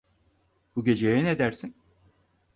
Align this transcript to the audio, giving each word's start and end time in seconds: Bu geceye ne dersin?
Bu 0.75 0.83
geceye 0.83 1.23
ne 1.23 1.39
dersin? 1.39 1.75